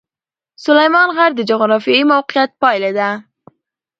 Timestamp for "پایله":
2.61-2.91